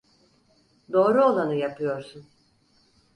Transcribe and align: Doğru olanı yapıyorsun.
Doğru 0.93 1.23
olanı 1.25 1.55
yapıyorsun. 1.55 2.25